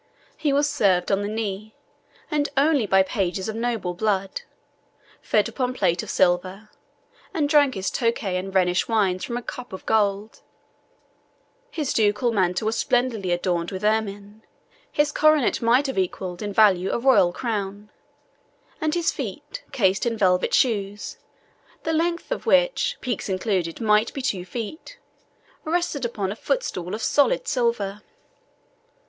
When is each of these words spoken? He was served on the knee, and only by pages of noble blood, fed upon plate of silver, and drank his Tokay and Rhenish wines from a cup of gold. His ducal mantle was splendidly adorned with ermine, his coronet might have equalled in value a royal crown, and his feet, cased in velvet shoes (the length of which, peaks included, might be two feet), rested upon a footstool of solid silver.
He 0.35 0.51
was 0.51 0.67
served 0.67 1.11
on 1.11 1.21
the 1.21 1.27
knee, 1.27 1.75
and 2.31 2.49
only 2.57 2.87
by 2.87 3.03
pages 3.03 3.47
of 3.47 3.55
noble 3.55 3.93
blood, 3.93 4.41
fed 5.21 5.47
upon 5.47 5.75
plate 5.75 6.01
of 6.01 6.09
silver, 6.09 6.71
and 7.35 7.47
drank 7.47 7.75
his 7.75 7.91
Tokay 7.91 8.35
and 8.35 8.51
Rhenish 8.55 8.87
wines 8.87 9.23
from 9.23 9.37
a 9.37 9.43
cup 9.43 9.71
of 9.71 9.85
gold. 9.85 10.41
His 11.69 11.93
ducal 11.93 12.31
mantle 12.31 12.65
was 12.65 12.77
splendidly 12.77 13.29
adorned 13.31 13.69
with 13.69 13.83
ermine, 13.83 14.41
his 14.91 15.11
coronet 15.11 15.61
might 15.61 15.85
have 15.85 15.99
equalled 15.99 16.41
in 16.41 16.51
value 16.51 16.89
a 16.89 16.97
royal 16.97 17.31
crown, 17.31 17.91
and 18.81 18.95
his 18.95 19.11
feet, 19.11 19.61
cased 19.71 20.07
in 20.07 20.17
velvet 20.17 20.51
shoes 20.55 21.19
(the 21.83 21.93
length 21.93 22.31
of 22.31 22.47
which, 22.47 22.97
peaks 23.01 23.29
included, 23.29 23.79
might 23.79 24.11
be 24.15 24.23
two 24.23 24.45
feet), 24.45 24.97
rested 25.63 26.05
upon 26.05 26.31
a 26.31 26.35
footstool 26.35 26.95
of 26.95 27.03
solid 27.03 27.47
silver. 27.47 28.01